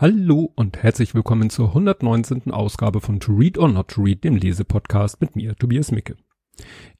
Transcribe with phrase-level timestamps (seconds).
[0.00, 2.52] Hallo und herzlich willkommen zur 119.
[2.52, 6.14] Ausgabe von To Read or Not to Read, dem Lesepodcast mit mir, Tobias Micke.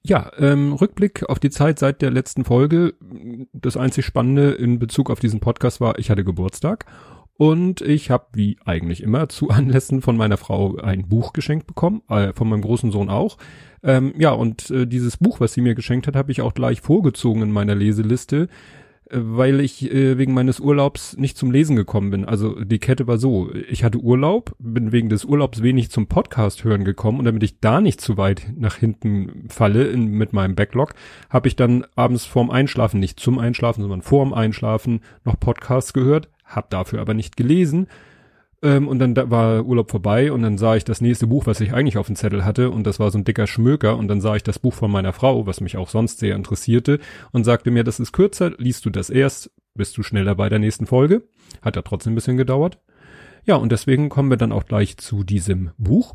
[0.02, 2.94] Ja, ähm, Rückblick auf die Zeit seit der letzten Folge.
[3.52, 6.86] Das einzig Spannende in Bezug auf diesen Podcast war, ich hatte Geburtstag
[7.34, 12.02] und ich habe, wie eigentlich immer, zu Anlässen von meiner Frau ein Buch geschenkt bekommen,
[12.08, 13.38] äh, von meinem großen Sohn auch.
[13.84, 16.80] Ähm, ja, und äh, dieses Buch, was sie mir geschenkt hat, habe ich auch gleich
[16.80, 18.48] vorgezogen in meiner Leseliste
[19.10, 22.24] weil ich äh, wegen meines Urlaubs nicht zum Lesen gekommen bin.
[22.24, 26.64] Also die Kette war so, ich hatte Urlaub, bin wegen des Urlaubs wenig zum Podcast
[26.64, 30.54] hören gekommen und damit ich da nicht zu weit nach hinten falle in, mit meinem
[30.54, 30.94] Backlog,
[31.30, 36.28] habe ich dann abends vorm Einschlafen, nicht zum Einschlafen, sondern vorm Einschlafen noch Podcasts gehört,
[36.44, 37.88] habe dafür aber nicht gelesen
[38.62, 41.60] ähm, und dann da war Urlaub vorbei und dann sah ich das nächste Buch, was
[41.60, 44.20] ich eigentlich auf dem Zettel hatte und das war so ein dicker Schmöker und dann
[44.20, 46.98] sah ich das Buch von meiner Frau, was mich auch sonst sehr interessierte
[47.32, 50.58] und sagte mir, das ist kürzer, liest du das erst, bist du schneller bei der
[50.58, 51.22] nächsten Folge.
[51.62, 52.78] Hat ja trotzdem ein bisschen gedauert.
[53.44, 56.14] Ja, und deswegen kommen wir dann auch gleich zu diesem Buch.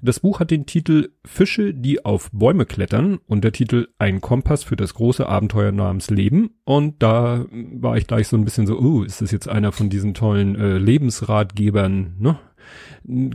[0.00, 4.64] Das Buch hat den Titel Fische, die auf Bäume klettern und der Titel Ein Kompass
[4.64, 6.50] für das große Abenteuer namens Leben.
[6.64, 9.90] Und da war ich gleich so ein bisschen so, oh, ist das jetzt einer von
[9.90, 12.38] diesen tollen äh, Lebensratgebern, ne?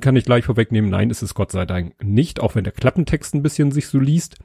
[0.01, 3.35] Kann ich gleich vorwegnehmen, nein, ist es Gott sei Dank nicht, auch wenn der Klappentext
[3.35, 4.37] ein bisschen sich so liest.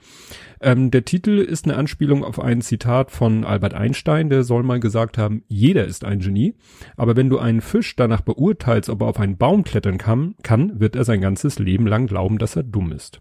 [0.61, 4.81] Ähm, der Titel ist eine Anspielung auf ein Zitat von Albert Einstein, der soll mal
[4.81, 6.55] gesagt haben, jeder ist ein Genie,
[6.97, 10.81] aber wenn du einen Fisch danach beurteilst, ob er auf einen Baum klettern kann, kann,
[10.81, 13.21] wird er sein ganzes Leben lang glauben, dass er dumm ist.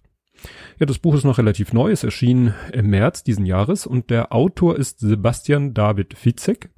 [0.80, 4.34] Ja, das Buch ist noch relativ neu, es erschien im März diesen Jahres und der
[4.34, 6.70] Autor ist Sebastian David Fitzek,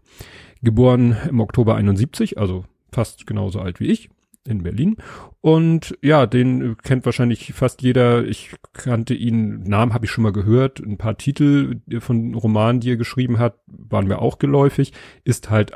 [0.61, 4.09] geboren im Oktober 71, also fast genauso alt wie ich
[4.47, 4.97] in Berlin.
[5.41, 8.25] Und ja, den kennt wahrscheinlich fast jeder.
[8.25, 10.79] Ich kannte ihn, Namen habe ich schon mal gehört.
[10.79, 14.93] Ein paar Titel von Romanen, die er geschrieben hat, waren mir auch geläufig.
[15.23, 15.73] Ist halt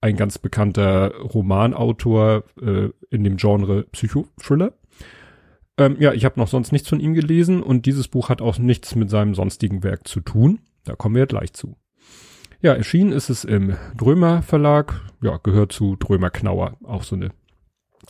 [0.00, 4.74] ein ganz bekannter Romanautor äh, in dem Genre Psychothriller.
[5.78, 8.58] Ähm, ja, ich habe noch sonst nichts von ihm gelesen und dieses Buch hat auch
[8.58, 10.60] nichts mit seinem sonstigen Werk zu tun.
[10.84, 11.76] Da kommen wir gleich zu.
[12.60, 15.00] Ja, erschienen ist es im Drömer Verlag.
[15.22, 16.76] Ja, gehört zu Drömer Knauer.
[16.84, 17.30] Auch so eine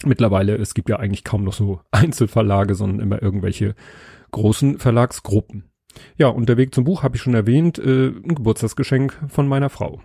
[0.04, 3.74] mittlerweile, es gibt ja eigentlich kaum noch so Einzelverlage, sondern immer irgendwelche
[4.30, 5.70] großen Verlagsgruppen.
[6.16, 9.70] Ja, und der Weg zum Buch habe ich schon erwähnt, äh, ein Geburtstagsgeschenk von meiner
[9.70, 10.00] Frau.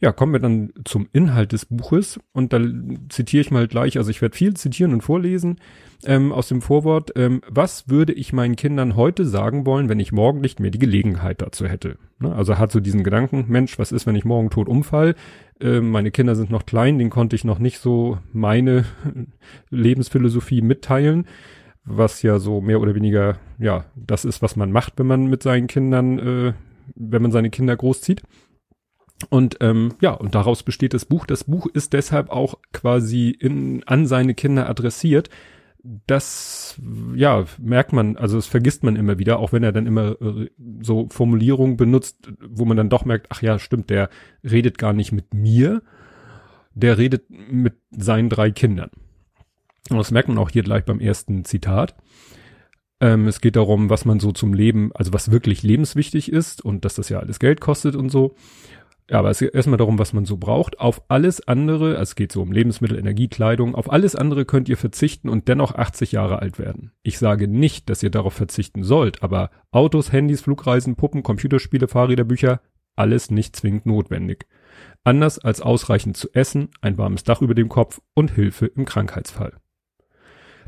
[0.00, 2.60] Ja, kommen wir dann zum Inhalt des Buches und da
[3.08, 5.56] zitiere ich mal gleich, also ich werde viel zitieren und vorlesen
[6.04, 7.10] ähm, aus dem Vorwort.
[7.16, 10.78] Ähm, was würde ich meinen Kindern heute sagen wollen, wenn ich morgen nicht mehr die
[10.78, 11.96] Gelegenheit dazu hätte?
[12.20, 12.32] Ne?
[12.32, 15.16] Also hat so diesen Gedanken, Mensch, was ist, wenn ich morgen tot umfall?
[15.60, 18.84] Äh, meine Kinder sind noch klein, denen konnte ich noch nicht so meine
[19.70, 21.26] Lebensphilosophie mitteilen
[21.90, 25.42] was ja so mehr oder weniger, ja, das ist, was man macht, wenn man mit
[25.42, 26.52] seinen Kindern, äh,
[26.94, 28.22] wenn man seine Kinder großzieht.
[29.30, 31.26] Und ähm, ja, und daraus besteht das Buch.
[31.26, 35.28] Das Buch ist deshalb auch quasi in, an seine Kinder adressiert.
[36.06, 36.78] Das,
[37.14, 40.50] ja, merkt man, also das vergisst man immer wieder, auch wenn er dann immer äh,
[40.80, 44.08] so Formulierungen benutzt, wo man dann doch merkt, ach ja, stimmt, der
[44.44, 45.82] redet gar nicht mit mir,
[46.74, 48.90] der redet mit seinen drei Kindern.
[49.90, 51.96] Und das merkt man auch hier gleich beim ersten Zitat.
[53.00, 56.84] Ähm, es geht darum, was man so zum Leben, also was wirklich lebenswichtig ist und
[56.84, 58.34] dass das ja alles Geld kostet und so.
[59.10, 60.80] Ja, aber es geht erstmal darum, was man so braucht.
[60.80, 64.68] Auf alles andere, also es geht so um Lebensmittel, Energie, Kleidung, auf alles andere könnt
[64.68, 66.92] ihr verzichten und dennoch 80 Jahre alt werden.
[67.02, 72.24] Ich sage nicht, dass ihr darauf verzichten sollt, aber Autos, Handys, Flugreisen, Puppen, Computerspiele, Fahrräder,
[72.24, 72.60] Bücher,
[72.96, 74.46] alles nicht zwingend notwendig.
[75.04, 79.54] Anders als ausreichend zu essen, ein warmes Dach über dem Kopf und Hilfe im Krankheitsfall.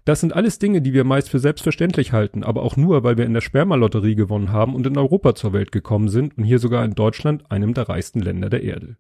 [0.05, 3.27] Das sind alles Dinge, die wir meist für selbstverständlich halten, aber auch nur, weil wir
[3.27, 6.85] in der Spermalotterie gewonnen haben und in Europa zur Welt gekommen sind und hier sogar
[6.85, 8.97] in Deutschland, einem der reichsten Länder der Erde.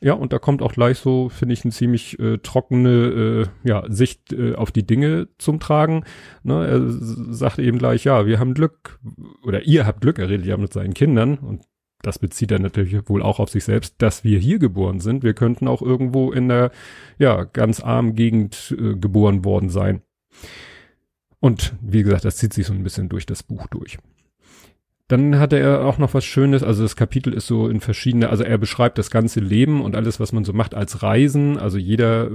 [0.00, 3.84] Ja, und da kommt auch gleich so, finde ich, eine ziemlich äh, trockene äh, ja,
[3.88, 6.04] Sicht äh, auf die Dinge zum Tragen.
[6.44, 6.82] Ne, er
[7.34, 9.00] sagt eben gleich, ja, wir haben Glück,
[9.42, 11.62] oder ihr habt Glück, er redet ja mit seinen Kindern und
[12.02, 15.24] das bezieht er natürlich wohl auch auf sich selbst, dass wir hier geboren sind.
[15.24, 16.70] Wir könnten auch irgendwo in der
[17.18, 20.02] ja ganz armen Gegend äh, geboren worden sein.
[21.40, 23.98] Und wie gesagt, das zieht sich so ein bisschen durch das Buch durch.
[25.06, 28.44] Dann hatte er auch noch was Schönes, also das Kapitel ist so in verschiedene, also
[28.44, 32.32] er beschreibt das ganze Leben und alles, was man so macht als Reisen, also jeder,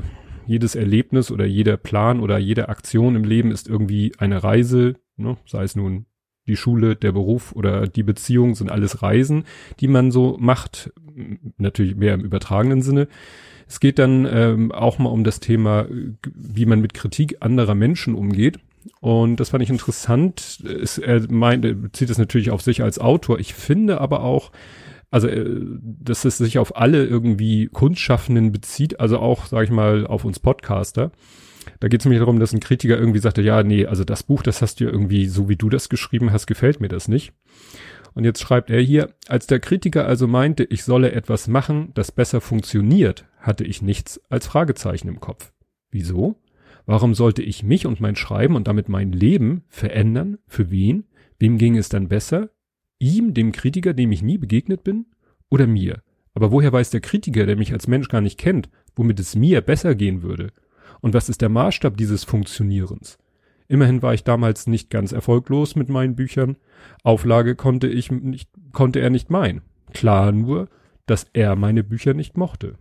[0.48, 5.38] jedes Erlebnis oder jeder Plan oder jede Aktion im Leben ist irgendwie eine Reise, ne?
[5.46, 6.08] sei es nun
[6.48, 9.46] die Schule, der Beruf oder die Beziehung sind alles Reisen,
[9.80, 10.92] die man so macht,
[11.58, 13.08] natürlich mehr im übertragenen Sinne.
[13.74, 15.88] Es geht dann ähm, auch mal um das Thema,
[16.36, 18.60] wie man mit Kritik anderer Menschen umgeht.
[19.00, 20.60] Und das fand ich interessant.
[20.64, 23.40] Es, er meint, er bezieht es natürlich auf sich als Autor.
[23.40, 24.52] Ich finde aber auch,
[25.10, 30.06] also äh, dass es sich auf alle irgendwie Kunstschaffenden bezieht, also auch, sag ich mal,
[30.06, 31.12] auf uns Podcaster.
[31.80, 34.44] Da geht es nämlich darum, dass ein Kritiker irgendwie sagte, ja, nee, also das Buch,
[34.44, 37.34] das hast du ja irgendwie, so wie du das geschrieben hast, gefällt mir das nicht.
[38.14, 42.12] Und jetzt schreibt er hier, als der Kritiker also meinte, ich solle etwas machen, das
[42.12, 45.52] besser funktioniert, hatte ich nichts als Fragezeichen im Kopf.
[45.90, 46.36] Wieso?
[46.86, 50.38] Warum sollte ich mich und mein Schreiben und damit mein Leben verändern?
[50.48, 51.06] Für wen?
[51.40, 52.50] Wem ging es dann besser?
[53.00, 55.08] Ihm, dem Kritiker, dem ich nie begegnet bin?
[55.50, 56.02] Oder mir?
[56.34, 59.62] Aber woher weiß der Kritiker, der mich als Mensch gar nicht kennt, womit es mir
[59.62, 60.52] besser gehen würde?
[61.02, 63.18] Und was ist der Maßstab dieses Funktionierens?
[63.68, 66.58] Immerhin war ich damals nicht ganz erfolglos mit meinen Büchern.
[67.04, 69.62] Auflage konnte ich nicht, konnte er nicht meinen.
[69.94, 70.70] Klar nur,
[71.06, 72.76] dass er meine Bücher nicht mochte.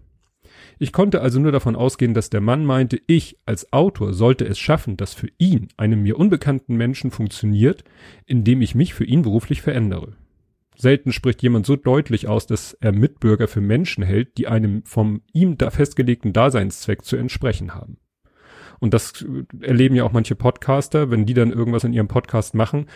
[0.79, 4.58] Ich konnte also nur davon ausgehen, dass der Mann meinte, ich als Autor sollte es
[4.58, 7.84] schaffen, dass für ihn, einem mir unbekannten Menschen funktioniert,
[8.26, 10.14] indem ich mich für ihn beruflich verändere.
[10.76, 15.23] Selten spricht jemand so deutlich aus, dass er Mitbürger für Menschen hält, die einem vom
[15.32, 17.99] ihm da festgelegten Daseinszweck zu entsprechen haben.
[18.82, 19.25] Und das
[19.61, 22.87] erleben ja auch manche Podcaster, wenn die dann irgendwas in ihrem Podcast machen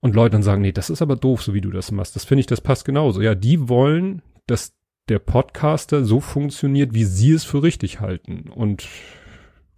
[0.00, 2.16] und Leute dann sagen, nee, das ist aber doof, so wie du das machst.
[2.16, 3.22] Das finde ich, das passt genauso.
[3.22, 4.74] Ja, die wollen, dass
[5.08, 8.50] der Podcaster so funktioniert, wie sie es für richtig halten.
[8.52, 8.88] Und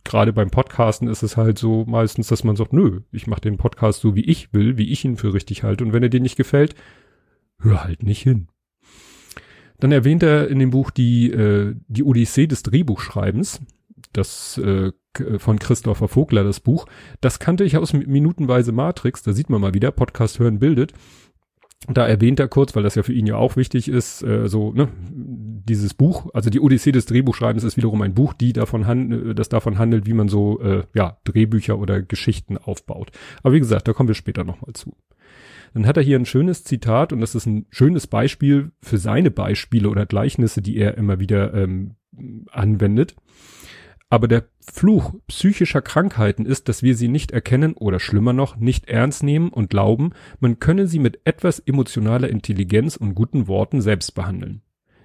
[0.04, 3.58] gerade beim Podcasten ist es halt so meistens, dass man sagt, nö, ich mache den
[3.58, 5.84] Podcast so, wie ich will, wie ich ihn für richtig halte.
[5.84, 6.74] Und wenn er dir nicht gefällt,
[7.60, 8.48] hör halt nicht hin.
[9.80, 13.60] Dann erwähnt er in dem Buch die, äh, die Odyssee des Drehbuchschreibens.
[14.12, 14.92] Das äh,
[15.38, 16.86] von Christopher Vogler, das Buch.
[17.20, 19.22] Das kannte ich aus Minutenweise Matrix.
[19.22, 20.94] Da sieht man mal wieder, Podcast hören bildet
[21.88, 24.72] da erwähnt er kurz, weil das ja für ihn ja auch wichtig ist, äh, so,
[24.72, 29.38] ne, dieses Buch, also die Odyssee des Drehbuchschreibens ist wiederum ein Buch, die davon handelt,
[29.38, 33.10] das davon handelt, wie man so, äh, ja, Drehbücher oder Geschichten aufbaut.
[33.42, 34.96] Aber wie gesagt, da kommen wir später nochmal zu.
[35.74, 39.30] Dann hat er hier ein schönes Zitat und das ist ein schönes Beispiel für seine
[39.30, 41.96] Beispiele oder Gleichnisse, die er immer wieder ähm,
[42.50, 43.16] anwendet.
[44.12, 48.90] Aber der Fluch psychischer Krankheiten ist, dass wir sie nicht erkennen oder schlimmer noch nicht
[48.90, 54.14] ernst nehmen und glauben, man könne sie mit etwas emotionaler Intelligenz und guten Worten selbst
[54.14, 54.60] behandeln.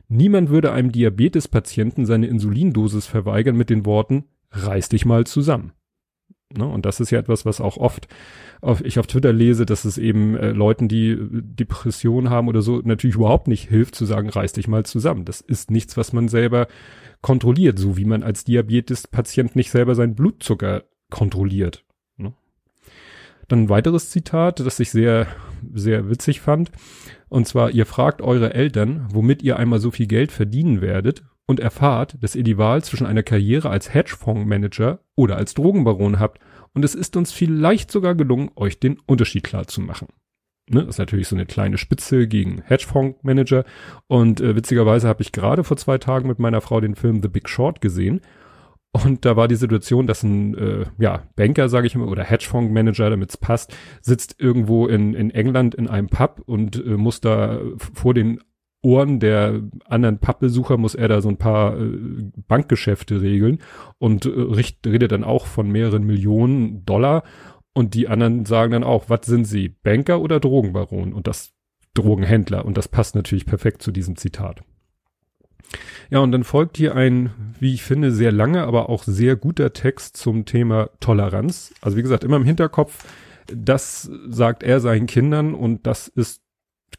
[0.10, 5.72] Niemand würde einem Diabetespatienten seine Insulindosis verweigern mit den Worten, reiß dich mal zusammen.
[6.56, 6.66] Ne?
[6.66, 8.08] Und das ist ja etwas, was auch oft
[8.62, 12.62] auf, ich auf Twitter lese, dass es eben äh, Leuten, die äh, Depression haben oder
[12.62, 15.26] so, natürlich überhaupt nicht hilft zu sagen, reiß dich mal zusammen.
[15.26, 16.68] Das ist nichts, was man selber
[17.22, 21.84] kontrolliert, so wie man als Diabetes-Patient nicht selber seinen Blutzucker kontrolliert.
[22.16, 22.34] Ne?
[23.48, 25.28] Dann ein weiteres Zitat, das ich sehr,
[25.74, 26.72] sehr witzig fand.
[27.28, 31.60] Und zwar, ihr fragt eure Eltern, womit ihr einmal so viel Geld verdienen werdet und
[31.60, 36.40] erfahrt, dass ihr die Wahl zwischen einer Karriere als Hedgefondsmanager oder als Drogenbaron habt
[36.74, 40.10] und es ist uns vielleicht sogar gelungen, euch den Unterschied klar zu machen.
[40.70, 43.64] Ne, das ist natürlich so eine kleine Spitze gegen Hedgefondsmanager.
[44.08, 47.30] Und äh, witzigerweise habe ich gerade vor zwei Tagen mit meiner Frau den Film The
[47.30, 48.22] Big Short gesehen.
[48.92, 53.10] Und da war die Situation, dass ein äh, ja, Banker, sage ich mal, oder Hedgefondsmanager,
[53.10, 57.60] damit es passt, sitzt irgendwo in, in England in einem Pub und äh, muss da
[57.94, 58.42] vor den
[58.88, 61.98] Ohren der anderen Pappbesucher muss er da so ein paar äh,
[62.48, 63.60] Bankgeschäfte regeln
[63.98, 67.24] und äh, richt, redet dann auch von mehreren Millionen Dollar
[67.74, 71.14] und die anderen sagen dann auch, was sind sie, Banker oder Drogenbaron?
[71.14, 71.54] Und das
[71.94, 72.66] Drogenhändler.
[72.66, 74.64] Und das passt natürlich perfekt zu diesem Zitat.
[76.10, 79.74] Ja, und dann folgt hier ein, wie ich finde, sehr lange, aber auch sehr guter
[79.74, 81.74] Text zum Thema Toleranz.
[81.82, 83.06] Also wie gesagt, immer im Hinterkopf,
[83.54, 86.42] das sagt er seinen Kindern und das ist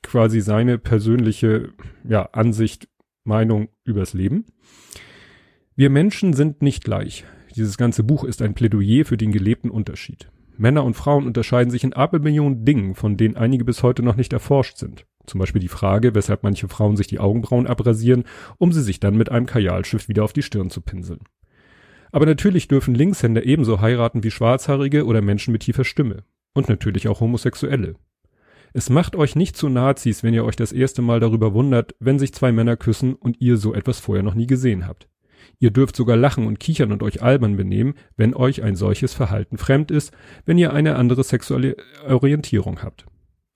[0.02, 1.73] quasi seine persönliche
[2.04, 2.88] ja, Ansicht,
[3.25, 4.47] Meinung übers Leben.
[5.76, 7.25] Wir Menschen sind nicht gleich.
[7.54, 10.30] Dieses ganze Buch ist ein Plädoyer für den gelebten Unterschied.
[10.57, 14.33] Männer und Frauen unterscheiden sich in Abermillionen Dingen, von denen einige bis heute noch nicht
[14.33, 15.07] erforscht sind.
[15.26, 18.25] Zum Beispiel die Frage, weshalb manche Frauen sich die Augenbrauen abrasieren,
[18.57, 21.21] um sie sich dann mit einem Kajalstift wieder auf die Stirn zu pinseln.
[22.11, 26.25] Aber natürlich dürfen Linkshänder ebenso heiraten wie Schwarzhaarige oder Menschen mit tiefer Stimme.
[26.54, 27.95] Und natürlich auch Homosexuelle.
[28.79, 32.21] Es macht euch nicht zu Nazis, wenn ihr euch das erste Mal darüber wundert, wenn
[32.21, 35.09] sich zwei Männer küssen und ihr so etwas vorher noch nie gesehen habt.
[35.59, 39.59] Ihr dürft sogar lachen und kichern und euch albern benehmen, wenn euch ein solches Verhalten
[39.59, 40.13] fremd ist,
[40.47, 43.05] wenn ihr eine andere sexuelle Orientierung habt.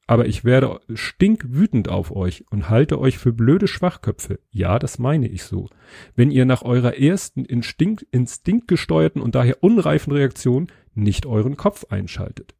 [0.08, 4.40] Aber ich werde stinkwütend auf euch und halte euch für blöde Schwachköpfe.
[4.50, 5.68] Ja, das meine ich so.
[6.16, 12.56] Wenn ihr nach eurer ersten Instinkt, instinktgesteuerten und daher unreifen Reaktion nicht euren Kopf einschaltet.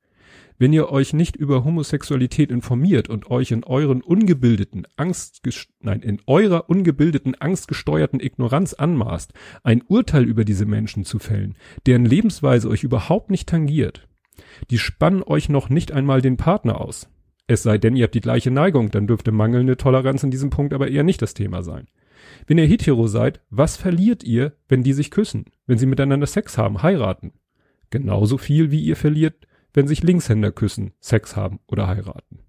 [0.62, 5.42] Wenn ihr euch nicht über Homosexualität informiert und euch in euren ungebildeten Angst,
[5.80, 9.32] nein, in eurer ungebildeten, angstgesteuerten Ignoranz anmaßt,
[9.64, 14.06] ein Urteil über diese Menschen zu fällen, deren Lebensweise euch überhaupt nicht tangiert,
[14.70, 17.08] die spannen euch noch nicht einmal den Partner aus.
[17.48, 20.74] Es sei denn, ihr habt die gleiche Neigung, dann dürfte mangelnde Toleranz in diesem Punkt
[20.74, 21.88] aber eher nicht das Thema sein.
[22.46, 26.56] Wenn ihr hetero seid, was verliert ihr, wenn die sich küssen, wenn sie miteinander Sex
[26.56, 27.32] haben, heiraten?
[27.90, 32.40] Genauso viel, wie ihr verliert, wenn sich Linkshänder küssen, Sex haben oder heiraten.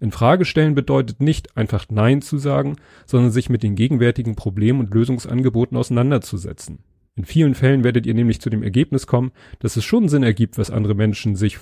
[0.00, 4.80] In Frage stellen bedeutet nicht einfach Nein zu sagen, sondern sich mit den gegenwärtigen Problemen
[4.80, 6.80] und Lösungsangeboten auseinanderzusetzen.
[7.14, 10.58] In vielen Fällen werdet ihr nämlich zu dem Ergebnis kommen, dass es schon Sinn ergibt,
[10.58, 11.58] was andere Menschen sich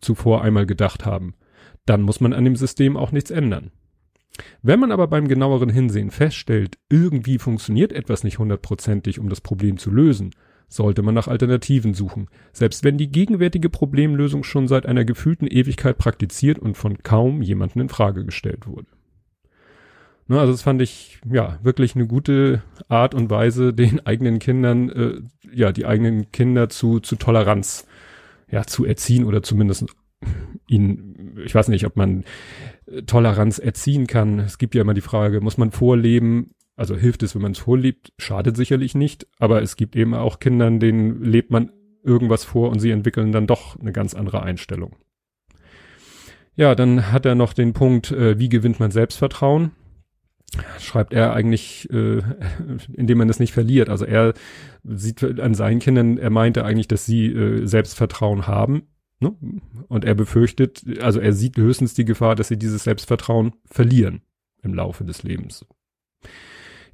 [0.00, 1.34] zuvor einmal gedacht haben.
[1.86, 3.70] Dann muss man an dem System auch nichts ändern.
[4.62, 9.78] Wenn man aber beim genaueren Hinsehen feststellt, irgendwie funktioniert etwas nicht hundertprozentig, um das Problem
[9.78, 10.32] zu lösen,
[10.70, 15.98] sollte man nach Alternativen suchen, selbst wenn die gegenwärtige Problemlösung schon seit einer gefühlten Ewigkeit
[15.98, 18.86] praktiziert und von kaum jemanden in Frage gestellt wurde.
[20.28, 24.88] Ne, also das fand ich ja wirklich eine gute Art und Weise, den eigenen Kindern,
[24.88, 25.20] äh,
[25.52, 27.86] ja, die eigenen Kinder zu, zu Toleranz
[28.48, 29.86] ja, zu erziehen oder zumindest
[30.68, 32.24] ihnen, ich weiß nicht, ob man
[32.86, 34.38] äh, Toleranz erziehen kann.
[34.38, 36.52] Es gibt ja immer die Frage, muss man vorleben?
[36.80, 38.14] Also hilft es, wenn man es vorlebt?
[38.16, 39.26] Schadet sicherlich nicht.
[39.38, 41.70] Aber es gibt eben auch Kindern, denen lebt man
[42.02, 44.96] irgendwas vor und sie entwickeln dann doch eine ganz andere Einstellung.
[46.56, 49.72] Ja, dann hat er noch den Punkt, äh, wie gewinnt man Selbstvertrauen?
[50.80, 52.22] schreibt er eigentlich, äh,
[52.94, 53.90] indem man das nicht verliert.
[53.90, 54.32] Also er
[54.82, 58.88] sieht an seinen Kindern, er meinte eigentlich, dass sie äh, Selbstvertrauen haben.
[59.20, 59.36] Ne?
[59.88, 64.22] Und er befürchtet, also er sieht höchstens die Gefahr, dass sie dieses Selbstvertrauen verlieren
[64.62, 65.66] im Laufe des Lebens.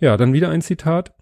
[0.00, 1.14] Ja, dann wieder ein Zitat.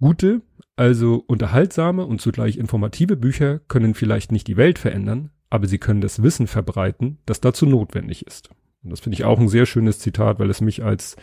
[0.00, 0.42] Gute,
[0.76, 6.00] also unterhaltsame und zugleich informative Bücher können vielleicht nicht die Welt verändern, aber sie können
[6.00, 8.50] das Wissen verbreiten, das dazu notwendig ist.
[8.82, 11.16] Und das finde ich auch ein sehr schönes Zitat, weil es mich als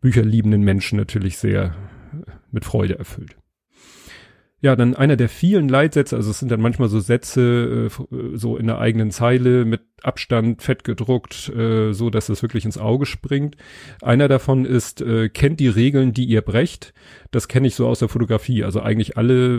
[0.00, 1.74] bücherliebenden Menschen natürlich sehr
[2.50, 3.36] mit Freude erfüllt.
[4.62, 8.56] Ja, dann einer der vielen Leitsätze, also es sind dann manchmal so Sätze äh, so
[8.56, 13.04] in der eigenen Zeile mit Abstand fett gedruckt, äh, so dass es wirklich ins Auge
[13.04, 13.56] springt.
[14.00, 16.94] Einer davon ist, äh, kennt die Regeln, die ihr brecht.
[17.32, 18.64] Das kenne ich so aus der Fotografie.
[18.64, 19.58] Also eigentlich alle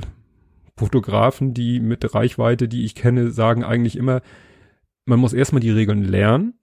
[0.77, 4.21] Fotografen, die mit Reichweite, die ich kenne, sagen eigentlich immer,
[5.05, 6.53] man muss erstmal die Regeln lernen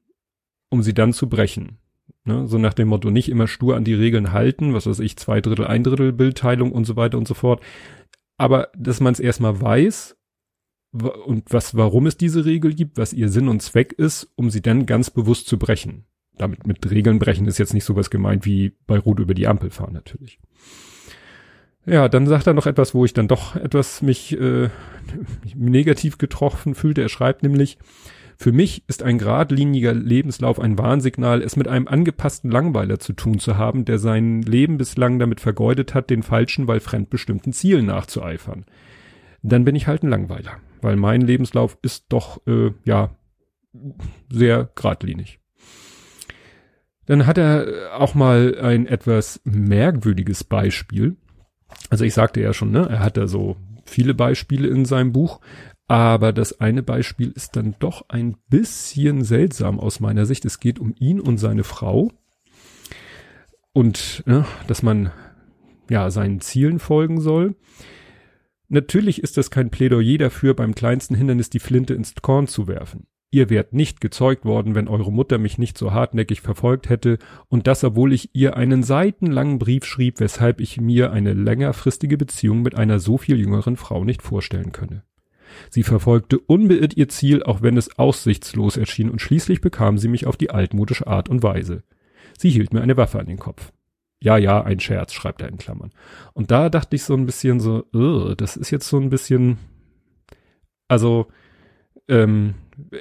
[0.70, 1.78] um sie dann zu brechen.
[2.24, 2.46] Ne?
[2.46, 5.40] So nach dem Motto, nicht immer stur an die Regeln halten, was weiß ich, zwei
[5.40, 7.60] Drittel, ein Drittel Bildteilung und so weiter und so fort.
[8.40, 10.16] Aber dass man es erstmal weiß
[10.92, 14.62] und was, warum es diese Regel gibt, was ihr Sinn und Zweck ist, um sie
[14.62, 16.06] dann ganz bewusst zu brechen.
[16.38, 19.68] Damit mit Regeln brechen ist jetzt nicht sowas gemeint wie bei Rot über die Ampel
[19.68, 20.40] fahren natürlich.
[21.84, 24.70] Ja, dann sagt er noch etwas, wo ich dann doch etwas mich äh,
[25.54, 27.02] negativ getroffen fühlte.
[27.02, 27.76] Er schreibt nämlich,
[28.40, 33.38] für mich ist ein geradliniger Lebenslauf ein Warnsignal, es mit einem angepassten Langweiler zu tun
[33.38, 38.64] zu haben, der sein Leben bislang damit vergeudet hat, den falschen, weil fremdbestimmten Zielen nachzueifern.
[39.42, 43.14] Dann bin ich halt ein Langweiler, weil mein Lebenslauf ist doch, äh, ja,
[44.32, 45.38] sehr geradlinig.
[47.04, 51.18] Dann hat er auch mal ein etwas merkwürdiges Beispiel.
[51.90, 55.40] Also ich sagte ja schon, ne, er hat da so viele Beispiele in seinem Buch,
[55.90, 60.44] aber das eine Beispiel ist dann doch ein bisschen seltsam aus meiner Sicht.
[60.44, 62.12] Es geht um ihn und seine Frau.
[63.72, 65.10] Und ja, dass man
[65.90, 67.56] ja seinen Zielen folgen soll.
[68.68, 73.08] Natürlich ist das kein Plädoyer dafür, beim kleinsten Hindernis die Flinte ins Korn zu werfen.
[73.32, 77.18] Ihr wärt nicht gezeugt worden, wenn eure Mutter mich nicht so hartnäckig verfolgt hätte,
[77.48, 82.62] und das, obwohl ich ihr einen seitenlangen Brief schrieb, weshalb ich mir eine längerfristige Beziehung
[82.62, 85.02] mit einer so viel jüngeren Frau nicht vorstellen könne.
[85.70, 90.26] Sie verfolgte unbeirrt ihr Ziel, auch wenn es aussichtslos erschien, und schließlich bekam sie mich
[90.26, 91.82] auf die altmodische Art und Weise.
[92.38, 93.72] Sie hielt mir eine Waffe an den Kopf.
[94.22, 95.92] Ja, ja, ein Scherz, schreibt er in Klammern.
[96.34, 99.58] Und da dachte ich so ein bisschen so, uh, das ist jetzt so ein bisschen,
[100.88, 101.28] also,
[102.08, 102.54] ähm,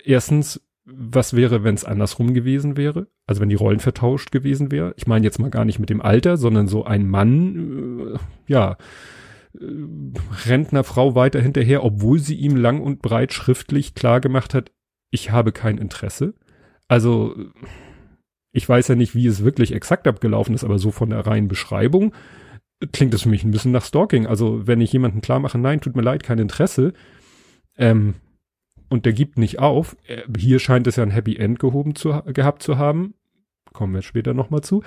[0.06, 3.08] erstens, was wäre, wenn es andersrum gewesen wäre?
[3.28, 4.94] Also wenn die Rollen vertauscht gewesen wäre?
[4.98, 8.78] Ich meine jetzt mal gar nicht mit dem Alter, sondern so ein Mann, äh, ja,
[10.46, 14.72] rennt einer Frau weiter hinterher, obwohl sie ihm lang und breit schriftlich klar gemacht hat,
[15.12, 16.34] ich habe kein Interesse.
[16.88, 17.36] Also
[18.52, 21.48] ich weiß ja nicht, wie es wirklich exakt abgelaufen ist, aber so von der reinen
[21.48, 22.14] Beschreibung
[22.94, 24.26] klingt es für mich ein bisschen nach Stalking.
[24.26, 26.94] Also wenn ich jemanden klar mache, nein, tut mir leid, kein Interesse,
[27.78, 28.16] ähm,
[28.90, 32.22] und der gibt nicht auf, äh, hier scheint es ja ein Happy End gehoben zu,
[32.34, 33.14] gehabt zu haben,
[33.72, 34.84] kommen wir später nochmal zu,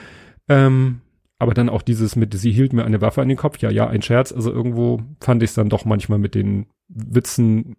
[0.48, 1.00] ähm,
[1.42, 3.58] aber dann auch dieses mit, sie hielt mir eine Waffe an den Kopf.
[3.58, 4.30] Ja, ja, ein Scherz.
[4.30, 7.74] Also irgendwo fand ich es dann doch manchmal mit den Witzen,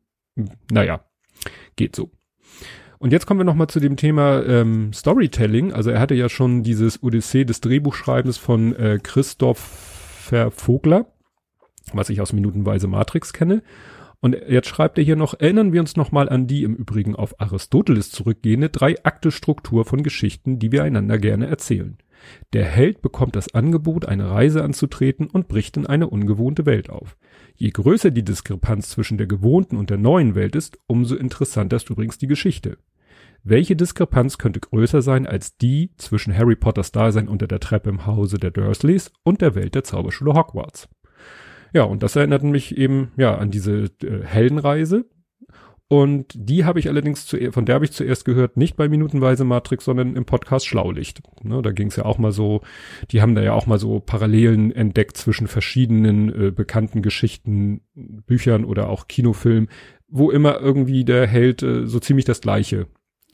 [0.70, 1.05] naja,
[1.77, 2.12] geht so.
[3.00, 5.72] Und jetzt kommen wir nochmal zu dem Thema ähm, Storytelling.
[5.72, 11.05] Also er hatte ja schon dieses Odyssee des Drehbuchschreibens von äh, Christopher Vogler,
[11.93, 13.63] was ich aus Minutenweise Matrix kenne.
[14.20, 17.39] Und jetzt schreibt er hier noch, erinnern wir uns nochmal an die im Übrigen auf
[17.39, 21.98] Aristoteles zurückgehende Drei-Akte-Struktur von Geschichten, die wir einander gerne erzählen.
[22.53, 27.18] Der Held bekommt das Angebot, eine Reise anzutreten und bricht in eine ungewohnte Welt auf.
[27.56, 31.89] Je größer die Diskrepanz zwischen der gewohnten und der neuen Welt ist, umso interessanter ist
[31.89, 32.77] übrigens die Geschichte.
[33.44, 38.06] Welche Diskrepanz könnte größer sein als die zwischen Harry Potters Dasein unter der Treppe im
[38.06, 40.88] Hause der Dursleys und der Welt der Zauberschule Hogwarts?
[41.74, 45.06] Ja, und das erinnert mich eben, ja, an diese äh, Heldenreise.
[45.94, 49.44] Und die habe ich allerdings zu, von der habe ich zuerst gehört, nicht bei Minutenweise
[49.44, 51.22] Matrix, sondern im Podcast Schlaulicht.
[51.44, 52.62] Ne, da ging es ja auch mal so,
[53.12, 58.66] die haben da ja auch mal so Parallelen entdeckt zwischen verschiedenen äh, bekannten Geschichten, Büchern
[58.66, 59.70] oder auch Kinofilmen,
[60.08, 62.88] wo immer irgendwie der Held äh, so ziemlich das Gleiche,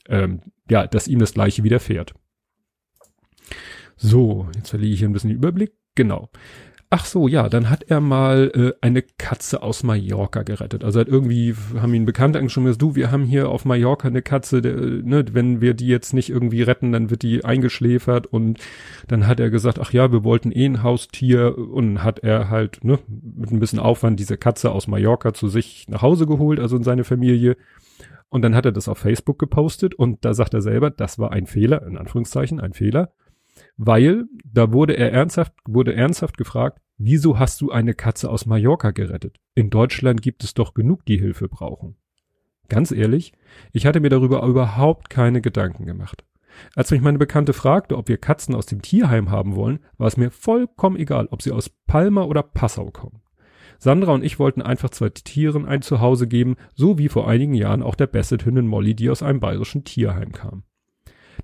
[0.09, 2.13] ähm, ja, dass ihm das Gleiche widerfährt.
[3.95, 5.71] So, jetzt verliere ich hier ein bisschen den Überblick.
[5.95, 6.27] Genau.
[6.91, 10.83] Ach so, ja, dann hat er mal äh, eine Katze aus Mallorca gerettet.
[10.83, 14.23] Also hat irgendwie haben ihn Bekannte angeschaut gesagt, du, wir haben hier auf Mallorca eine
[14.23, 18.57] Katze, der, ne, wenn wir die jetzt nicht irgendwie retten, dann wird die eingeschläfert und
[19.07, 22.83] dann hat er gesagt, ach ja, wir wollten eh ein Haustier und hat er halt
[22.83, 26.75] ne, mit ein bisschen Aufwand diese Katze aus Mallorca zu sich nach Hause geholt, also
[26.75, 27.55] in seine Familie.
[28.29, 31.33] Und dann hat er das auf Facebook gepostet und da sagt er selber, das war
[31.33, 33.11] ein Fehler, in Anführungszeichen, ein Fehler
[33.77, 38.91] weil da wurde er ernsthaft, wurde ernsthaft gefragt, wieso hast du eine Katze aus Mallorca
[38.91, 39.37] gerettet?
[39.55, 41.95] In Deutschland gibt es doch genug, die Hilfe brauchen.
[42.67, 43.33] Ganz ehrlich,
[43.73, 46.23] ich hatte mir darüber überhaupt keine Gedanken gemacht.
[46.75, 50.17] Als mich meine Bekannte fragte, ob wir Katzen aus dem Tierheim haben wollen, war es
[50.17, 53.21] mir vollkommen egal, ob sie aus Palma oder Passau kommen.
[53.77, 57.81] Sandra und ich wollten einfach zwei Tieren ein Zuhause geben, so wie vor einigen Jahren
[57.81, 60.63] auch der Basset-Hündin Molly, die aus einem bayerischen Tierheim kam.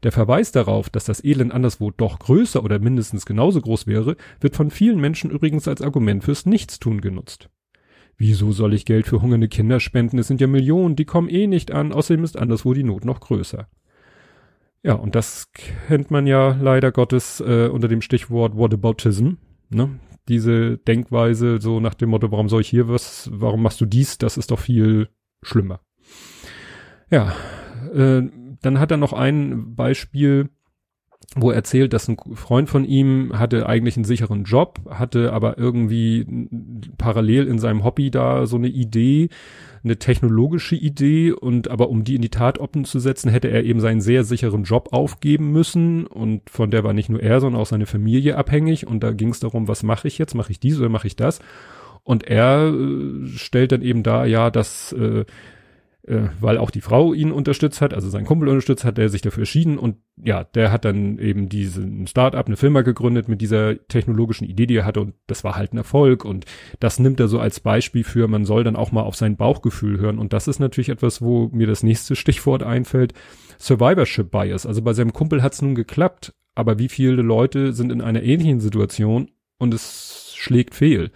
[0.04, 4.56] Der Verweis darauf, dass das Elend anderswo doch größer oder mindestens genauso groß wäre, wird
[4.56, 7.50] von vielen Menschen übrigens als Argument fürs Nichtstun genutzt.
[8.18, 10.18] Wieso soll ich Geld für hungernde Kinder spenden?
[10.20, 13.20] Es sind ja Millionen, die kommen eh nicht an, außerdem ist anderswo die Not noch
[13.20, 13.68] größer.
[14.84, 15.52] Ja, und das
[15.88, 19.32] kennt man ja leider Gottes äh, unter dem Stichwort Whataboutism.
[19.70, 20.00] Ne?
[20.28, 24.18] Diese Denkweise so nach dem Motto, warum soll ich hier was, warum machst du dies,
[24.18, 25.10] das ist doch viel
[25.42, 25.82] schlimmer.
[27.10, 27.34] Ja,
[27.94, 28.30] äh,
[28.66, 30.50] dann hat er noch ein Beispiel,
[31.36, 35.58] wo er erzählt, dass ein Freund von ihm hatte eigentlich einen sicheren Job, hatte aber
[35.58, 36.26] irgendwie
[36.98, 39.30] parallel in seinem Hobby da so eine Idee,
[39.84, 41.32] eine technologische Idee.
[41.32, 44.90] Und aber um die in die Tat umzusetzen, hätte er eben seinen sehr sicheren Job
[44.92, 46.06] aufgeben müssen.
[46.06, 48.88] Und von der war nicht nur er, sondern auch seine Familie abhängig.
[48.88, 51.16] Und da ging es darum, was mache ich jetzt, mache ich dies oder mache ich
[51.16, 51.40] das?
[52.04, 55.26] Und er äh, stellt dann eben da, ja, dass äh,
[56.08, 59.22] äh, weil auch die Frau ihn unterstützt hat, also sein Kumpel unterstützt hat, der sich
[59.22, 63.88] dafür entschieden und ja, der hat dann eben diesen Start-up, eine Firma gegründet mit dieser
[63.88, 66.46] technologischen Idee, die er hatte und das war halt ein Erfolg und
[66.80, 70.00] das nimmt er so als Beispiel für, man soll dann auch mal auf sein Bauchgefühl
[70.00, 73.14] hören und das ist natürlich etwas, wo mir das nächste Stichwort einfällt,
[73.58, 74.66] Survivorship Bias.
[74.66, 78.22] Also bei seinem Kumpel hat es nun geklappt, aber wie viele Leute sind in einer
[78.22, 81.12] ähnlichen Situation und es schlägt fehl?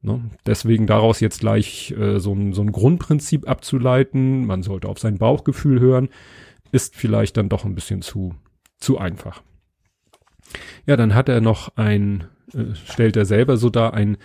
[0.00, 0.30] Ne?
[0.46, 5.18] Deswegen daraus jetzt gleich äh, so, ein, so ein Grundprinzip abzuleiten, man sollte auf sein
[5.18, 6.08] Bauchgefühl hören,
[6.70, 8.34] ist vielleicht dann doch ein bisschen zu,
[8.78, 9.42] zu einfach.
[10.86, 14.18] Ja, dann hat er noch ein, äh, stellt er selber so dar, ein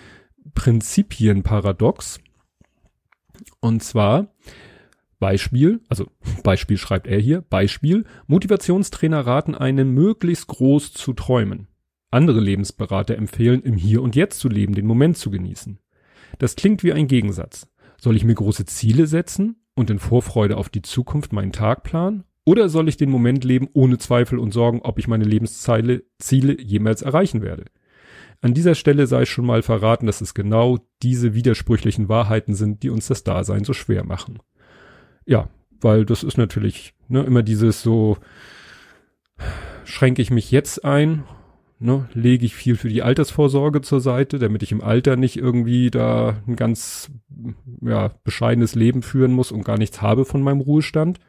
[0.54, 2.20] Prinzipienparadox.
[3.60, 4.28] Und zwar,
[5.20, 6.08] Beispiel, also
[6.44, 11.68] Beispiel schreibt er hier, Beispiel, Motivationstrainer raten einem möglichst groß zu träumen.
[12.14, 15.80] Andere Lebensberater empfehlen, im Hier und Jetzt zu leben, den Moment zu genießen.
[16.38, 17.68] Das klingt wie ein Gegensatz.
[17.98, 22.24] Soll ich mir große Ziele setzen und in Vorfreude auf die Zukunft meinen Tag planen?
[22.46, 26.62] Oder soll ich den Moment leben ohne Zweifel und sorgen, ob ich meine Lebensziele Ziele
[26.62, 27.66] jemals erreichen werde?
[28.42, 32.90] An dieser Stelle sei schon mal verraten, dass es genau diese widersprüchlichen Wahrheiten sind, die
[32.90, 34.40] uns das Dasein so schwer machen.
[35.26, 35.50] Ja,
[35.80, 38.18] weil das ist natürlich ne, immer dieses so,
[39.86, 41.24] schränke ich mich jetzt ein
[41.84, 45.92] ne, lege ich viel für die Altersvorsorge zur Seite, damit ich im Alter nicht irgendwie
[45.92, 47.12] da ein ganz
[47.82, 51.20] ja, bescheidenes Leben führen muss und gar nichts habe von meinem Ruhestand.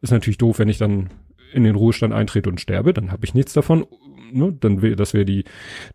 [0.00, 1.10] Ist natürlich doof, wenn ich dann
[1.52, 3.86] in den Ruhestand eintrete und sterbe, dann habe ich nichts davon.
[4.32, 5.44] Ne, dann wäre das wäre die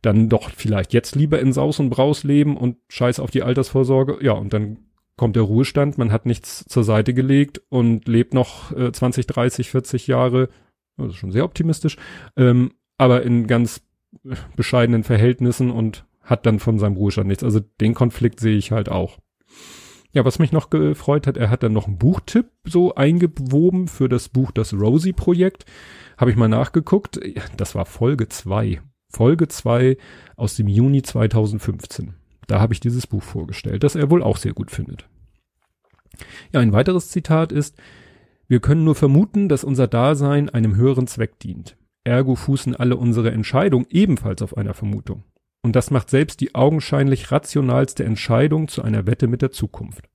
[0.04, 4.20] dann doch vielleicht jetzt lieber in Saus und Braus leben und scheiß auf die Altersvorsorge.
[4.22, 4.78] Ja, und dann
[5.15, 9.72] kommt der Ruhestand, man hat nichts zur Seite gelegt und lebt noch äh, 20, 30,
[9.72, 10.50] 40 Jahre,
[10.98, 11.98] das ist schon sehr optimistisch,
[12.36, 13.82] ähm, aber in ganz
[14.56, 17.44] bescheidenen Verhältnissen und hat dann von seinem Ruhestand nichts.
[17.44, 19.20] Also den Konflikt sehe ich halt auch.
[20.12, 24.10] Ja, was mich noch gefreut hat, er hat dann noch einen Buchtipp so eingewoben für
[24.10, 25.66] das Buch Das Rosie-Projekt.
[26.18, 27.20] Habe ich mal nachgeguckt.
[27.56, 29.98] Das war Folge zwei Folge zwei
[30.36, 32.14] aus dem Juni 2015.
[32.48, 35.08] Da habe ich dieses Buch vorgestellt, das er wohl auch sehr gut findet.
[36.52, 37.78] Ja, ein weiteres Zitat ist,
[38.48, 41.77] wir können nur vermuten, dass unser Dasein einem höheren Zweck dient.
[42.08, 45.24] Ergo fußen alle unsere Entscheidungen ebenfalls auf einer Vermutung.
[45.62, 50.10] Und das macht selbst die augenscheinlich rationalste Entscheidung zu einer Wette mit der Zukunft.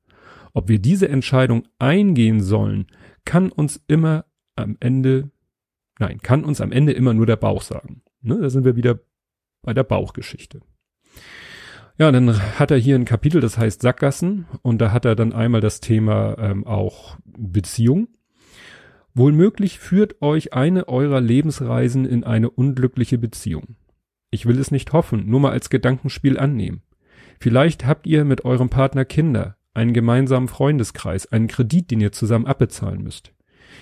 [0.55, 2.87] Ob wir diese Entscheidung eingehen sollen,
[3.25, 4.25] kann uns immer
[4.57, 5.31] am Ende,
[5.99, 8.03] nein, kann uns am Ende immer nur der Bauch sagen.
[8.23, 9.01] Ne, da sind wir wieder
[9.63, 10.61] bei der Bauchgeschichte.
[11.99, 15.33] Ja, dann hat er hier ein Kapitel, das heißt Sackgassen, und da hat er dann
[15.33, 18.09] einmal das Thema ähm, auch Beziehung.
[19.15, 23.77] Wohl möglich führt euch eine eurer Lebensreisen in eine unglückliche Beziehung.
[24.31, 26.83] Ich will es nicht hoffen, nur mal als Gedankenspiel annehmen.
[27.39, 32.47] Vielleicht habt ihr mit eurem Partner Kinder, einen gemeinsamen Freundeskreis, einen Kredit, den ihr zusammen
[32.47, 33.33] abbezahlen müsst.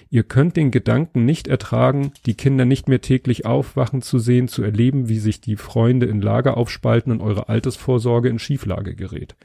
[0.08, 4.62] Ihr könnt den Gedanken nicht ertragen, die Kinder nicht mehr täglich aufwachen zu sehen, zu
[4.62, 9.36] erleben, wie sich die Freunde in Lager aufspalten und eure Altersvorsorge in Schieflage gerät.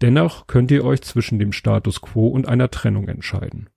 [0.00, 3.68] Dennoch könnt ihr euch zwischen dem Status quo und einer Trennung entscheiden.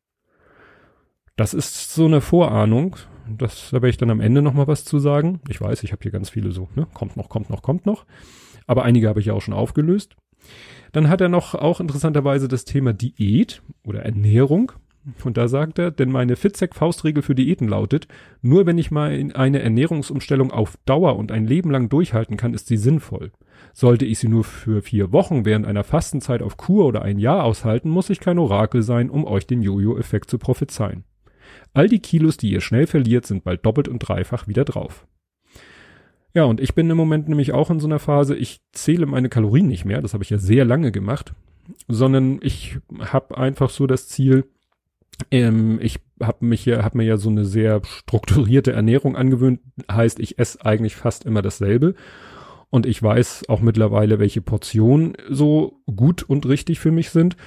[1.38, 2.96] Das ist so eine Vorahnung.
[3.30, 5.40] Das, da werde ich dann am Ende noch mal was zu sagen.
[5.48, 6.88] Ich weiß, ich habe hier ganz viele so, ne?
[6.96, 8.06] Kommt noch, kommt noch, kommt noch.
[8.66, 10.16] Aber einige habe ich ja auch schon aufgelöst.
[10.94, 14.72] Dann hat er noch auch interessanterweise das Thema Diät oder Ernährung.
[15.24, 18.08] Und da sagt er, denn meine Fitzek-Faustregel für Diäten lautet,
[18.42, 22.56] nur wenn ich mal in eine Ernährungsumstellung auf Dauer und ein Leben lang durchhalten kann,
[22.56, 23.32] ist sie sinnvoll.
[23.74, 27.44] Sollte ich sie nur für vier Wochen während einer Fastenzeit auf Kur oder ein Jahr
[27.44, 31.04] aushalten, muss ich kein Orakel sein, um euch den Jojo-Effekt zu prophezeien.
[31.74, 35.06] All die Kilos, die ihr schnell verliert, sind bald doppelt und dreifach wieder drauf.
[36.34, 39.30] Ja, und ich bin im Moment nämlich auch in so einer Phase, ich zähle meine
[39.30, 41.34] Kalorien nicht mehr, das habe ich ja sehr lange gemacht,
[41.88, 44.46] sondern ich habe einfach so das Ziel,
[45.32, 50.20] ähm, ich habe mich ja, habe mir ja so eine sehr strukturierte Ernährung angewöhnt, heißt,
[50.20, 51.96] ich esse eigentlich fast immer dasselbe.
[52.70, 57.38] Und ich weiß auch mittlerweile, welche Portionen so gut und richtig für mich sind.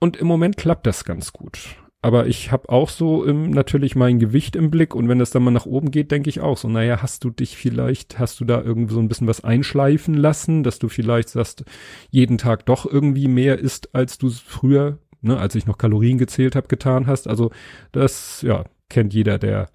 [0.00, 1.76] Und im Moment klappt das ganz gut.
[2.04, 5.42] Aber ich habe auch so im, natürlich mein Gewicht im Blick und wenn das dann
[5.42, 8.44] mal nach oben geht, denke ich auch so, naja, hast du dich vielleicht, hast du
[8.44, 11.64] da irgendwie so ein bisschen was einschleifen lassen, dass du vielleicht sagst,
[12.10, 16.54] jeden Tag doch irgendwie mehr isst, als du früher ne, als ich noch Kalorien gezählt
[16.56, 17.26] habe, getan hast.
[17.26, 17.50] Also
[17.92, 19.70] das, ja, kennt jeder, der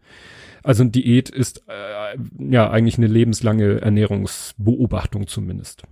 [0.64, 2.18] also Diät ist äh,
[2.52, 5.84] ja eigentlich eine lebenslange Ernährungsbeobachtung zumindest.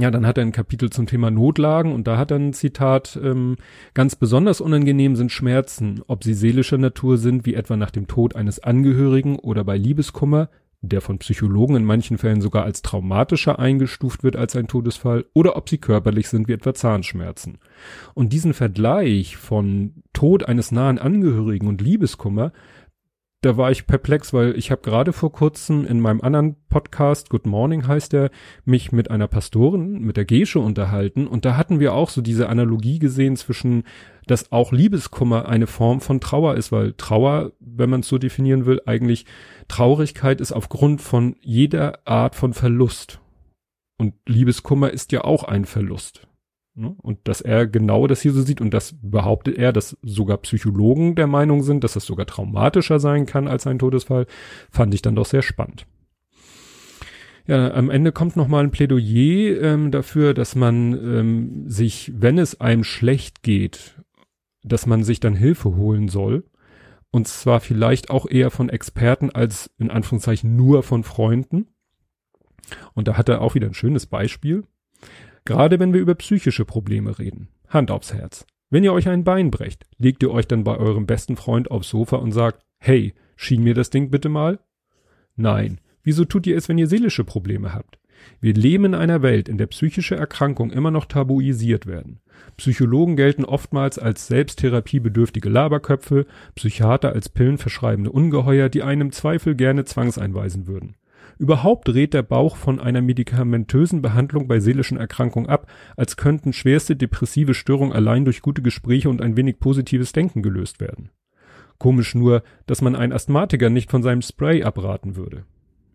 [0.00, 3.20] Ja, dann hat er ein Kapitel zum Thema Notlagen und da hat er ein Zitat,
[3.22, 3.56] ähm,
[3.92, 8.34] ganz besonders unangenehm sind Schmerzen, ob sie seelischer Natur sind, wie etwa nach dem Tod
[8.34, 10.48] eines Angehörigen oder bei Liebeskummer,
[10.80, 15.56] der von Psychologen in manchen Fällen sogar als traumatischer eingestuft wird als ein Todesfall, oder
[15.58, 17.58] ob sie körperlich sind wie etwa Zahnschmerzen.
[18.14, 22.52] Und diesen Vergleich von Tod eines nahen Angehörigen und Liebeskummer,
[23.42, 27.46] da war ich perplex, weil ich habe gerade vor kurzem in meinem anderen Podcast, Good
[27.46, 28.30] Morning heißt er,
[28.66, 32.50] mich mit einer Pastorin, mit der Gesche unterhalten und da hatten wir auch so diese
[32.50, 33.84] Analogie gesehen zwischen,
[34.26, 38.66] dass auch Liebeskummer eine Form von Trauer ist, weil Trauer, wenn man es so definieren
[38.66, 39.24] will, eigentlich
[39.68, 43.20] Traurigkeit ist aufgrund von jeder Art von Verlust.
[43.96, 46.26] Und Liebeskummer ist ja auch ein Verlust.
[46.80, 46.94] Ne?
[47.02, 51.14] Und dass er genau das hier so sieht und das behauptet er, dass sogar Psychologen
[51.14, 54.26] der Meinung sind, dass das sogar traumatischer sein kann als ein Todesfall,
[54.70, 55.86] fand ich dann doch sehr spannend.
[57.46, 62.38] Ja, am Ende kommt noch mal ein Plädoyer ähm, dafür, dass man ähm, sich, wenn
[62.38, 64.00] es einem schlecht geht,
[64.62, 66.44] dass man sich dann Hilfe holen soll.
[67.10, 71.66] Und zwar vielleicht auch eher von Experten als in Anführungszeichen nur von Freunden.
[72.94, 74.64] Und da hat er auch wieder ein schönes Beispiel.
[75.44, 77.48] Gerade wenn wir über psychische Probleme reden.
[77.68, 78.46] Hand aufs Herz.
[78.70, 81.90] Wenn ihr euch ein Bein brecht, legt ihr euch dann bei eurem besten Freund aufs
[81.90, 84.60] Sofa und sagt, hey, schien mir das Ding bitte mal?
[85.36, 85.80] Nein.
[86.02, 87.98] Wieso tut ihr es, wenn ihr seelische Probleme habt?
[88.40, 92.20] Wir leben in einer Welt, in der psychische Erkrankungen immer noch tabuisiert werden.
[92.56, 100.66] Psychologen gelten oftmals als selbsttherapiebedürftige Laberköpfe, Psychiater als pillenverschreibende Ungeheuer, die einem Zweifel gerne zwangseinweisen
[100.66, 100.96] würden.
[101.40, 106.96] Überhaupt rät der Bauch von einer medikamentösen Behandlung bei seelischen Erkrankungen ab, als könnten schwerste
[106.96, 111.08] depressive Störungen allein durch gute Gespräche und ein wenig positives Denken gelöst werden.
[111.78, 115.46] Komisch nur, dass man einen Asthmatiker nicht von seinem Spray abraten würde.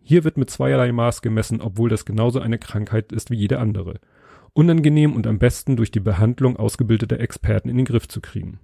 [0.02, 4.00] Hier wird mit zweierlei Maß gemessen, obwohl das genauso eine Krankheit ist wie jede andere.
[4.52, 8.58] Unangenehm und am besten durch die Behandlung ausgebildeter Experten in den Griff zu kriegen.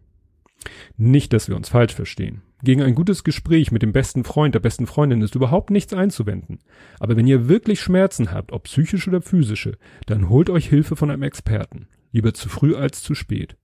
[0.97, 2.43] Nicht, dass wir uns falsch verstehen.
[2.65, 6.61] Gegen ein gutes Gespräch mit dem besten Freund, der besten Freundin ist überhaupt nichts einzuwenden.
[7.01, 11.11] Aber wenn ihr wirklich Schmerzen habt, ob psychische oder physische, dann holt euch Hilfe von
[11.11, 11.89] einem Experten.
[12.13, 13.57] Lieber zu früh als zu spät.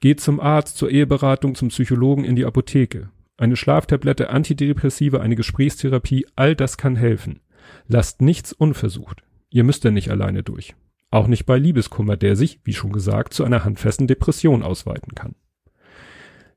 [0.00, 3.10] Geht zum Arzt, zur Eheberatung, zum Psychologen, in die Apotheke.
[3.36, 7.40] Eine Schlaftablette, Antidepressive, eine Gesprächstherapie, all das kann helfen.
[7.88, 9.22] Lasst nichts unversucht.
[9.50, 10.74] Ihr müsst ja nicht alleine durch.
[11.10, 15.34] Auch nicht bei Liebeskummer, der sich, wie schon gesagt, zu einer handfesten Depression ausweiten kann.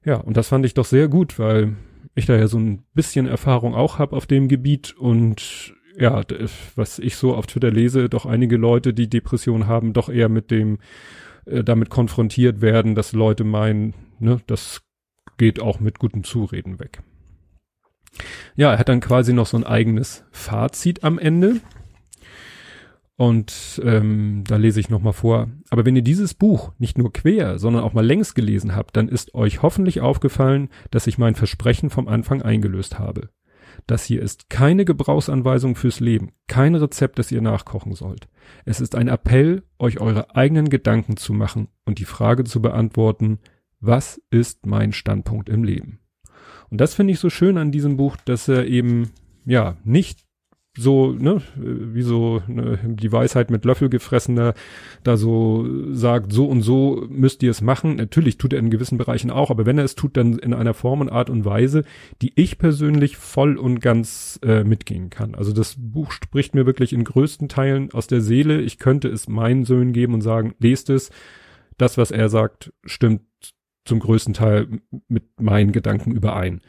[0.05, 1.75] Ja, und das fand ich doch sehr gut, weil
[2.15, 6.21] ich da ja so ein bisschen Erfahrung auch habe auf dem Gebiet und ja,
[6.75, 10.51] was ich so auf Twitter lese, doch einige Leute, die Depression haben, doch eher mit
[10.51, 10.79] dem
[11.45, 14.81] äh, damit konfrontiert werden, dass Leute meinen, ne, das
[15.37, 17.01] geht auch mit gutem Zureden weg.
[18.55, 21.61] Ja, er hat dann quasi noch so ein eigenes Fazit am Ende.
[23.15, 25.49] Und ähm, da lese ich nochmal vor.
[25.69, 29.07] Aber wenn ihr dieses Buch nicht nur quer, sondern auch mal längs gelesen habt, dann
[29.07, 33.29] ist euch hoffentlich aufgefallen, dass ich mein Versprechen vom Anfang eingelöst habe.
[33.87, 38.27] Das hier ist keine Gebrauchsanweisung fürs Leben, kein Rezept, das ihr nachkochen sollt.
[38.65, 43.39] Es ist ein Appell, euch eure eigenen Gedanken zu machen und die Frage zu beantworten,
[43.79, 45.99] was ist mein Standpunkt im Leben?
[46.69, 49.11] Und das finde ich so schön an diesem Buch, dass er eben,
[49.45, 50.22] ja, nicht
[50.75, 54.55] so, ne, wie so ne, die Weisheit mit Löffel gefressener,
[55.03, 57.97] da so sagt, so und so müsst ihr es machen.
[57.97, 60.73] Natürlich tut er in gewissen Bereichen auch, aber wenn er es tut, dann in einer
[60.73, 61.83] Form und Art und Weise,
[62.23, 65.35] die ich persönlich voll und ganz äh, mitgehen kann.
[65.35, 68.59] Also das Buch spricht mir wirklich in größten Teilen aus der Seele.
[68.61, 71.11] Ich könnte es meinen Söhnen geben und sagen, lest es.
[71.77, 73.21] Das, was er sagt, stimmt
[73.85, 74.67] zum größten Teil
[75.07, 76.61] mit meinen Gedanken überein.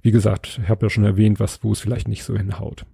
[0.00, 2.86] Wie gesagt, ich habe ja schon erwähnt, was, wo es vielleicht nicht so hinhaut.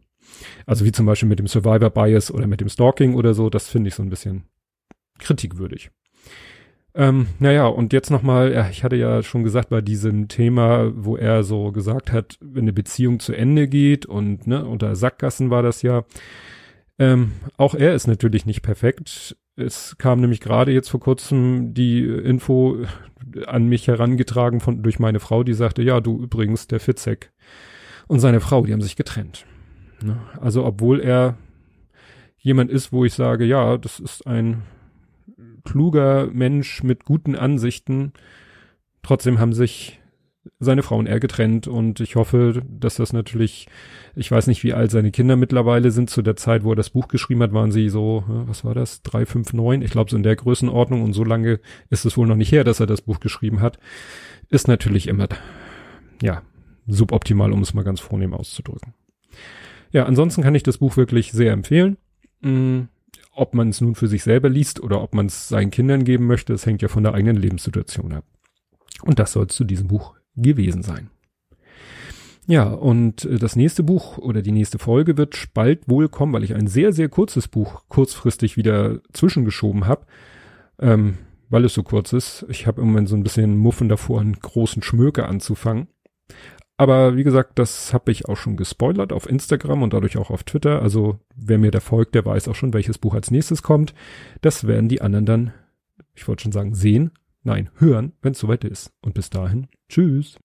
[0.67, 3.69] Also wie zum Beispiel mit dem Survivor Bias oder mit dem Stalking oder so, das
[3.69, 4.45] finde ich so ein bisschen
[5.19, 5.91] kritikwürdig.
[6.95, 11.17] Ähm, naja, und jetzt nochmal, ja, ich hatte ja schon gesagt bei diesem Thema, wo
[11.17, 15.63] er so gesagt hat, wenn eine Beziehung zu Ende geht und ne, unter Sackgassen war
[15.63, 16.05] das ja,
[16.99, 19.37] ähm, auch er ist natürlich nicht perfekt.
[19.57, 22.79] Es kam nämlich gerade jetzt vor kurzem die Info
[23.47, 27.33] an mich herangetragen von durch meine Frau, die sagte, ja, du übrigens, der Fitzek
[28.07, 29.45] und seine Frau, die haben sich getrennt.
[30.07, 30.21] Ne?
[30.41, 31.37] Also obwohl er
[32.39, 34.63] jemand ist, wo ich sage, ja, das ist ein
[35.65, 38.13] kluger Mensch mit guten Ansichten,
[39.03, 40.01] trotzdem haben sich
[40.61, 43.67] seine Frau und er getrennt und ich hoffe, dass das natürlich,
[44.15, 46.09] ich weiß nicht, wie alt seine Kinder mittlerweile sind.
[46.09, 49.03] Zu der Zeit, wo er das Buch geschrieben hat, waren sie so, was war das,
[49.03, 52.27] drei, fünf, neun, ich glaube so in der Größenordnung und so lange ist es wohl
[52.27, 53.79] noch nicht her, dass er das Buch geschrieben hat.
[54.49, 55.27] Ist natürlich immer,
[56.23, 56.43] ja,
[56.87, 58.95] suboptimal, um es mal ganz vornehm auszudrücken.
[59.93, 61.97] Ja, ansonsten kann ich das Buch wirklich sehr empfehlen.
[62.41, 62.89] Mhm.
[63.33, 66.27] Ob man es nun für sich selber liest oder ob man es seinen Kindern geben
[66.27, 68.25] möchte, das hängt ja von der eigenen Lebenssituation ab.
[69.03, 71.11] Und das soll es zu diesem Buch gewesen sein.
[72.47, 76.45] Ja, und äh, das nächste Buch oder die nächste Folge wird bald wohl kommen, weil
[76.45, 80.07] ich ein sehr, sehr kurzes Buch kurzfristig wieder zwischengeschoben habe,
[80.79, 81.19] ähm,
[81.49, 82.47] weil es so kurz ist.
[82.49, 85.89] Ich habe im Moment so ein bisschen Muffen davor, einen großen Schmöker anzufangen.
[86.79, 90.45] Aber wie gesagt, das habe ich auch schon gespoilert auf Instagram und dadurch auch auf
[90.45, 90.83] Twitter.
[90.83, 93.95] Also wer mir da folgt, der weiß auch schon, welches Buch als nächstes kommt.
[94.43, 95.53] Das werden die anderen dann,
[96.15, 97.13] ich wollte schon sagen, sehen.
[97.43, 98.93] Nein, hören, wenn es soweit ist.
[99.01, 100.37] Und bis dahin, tschüss.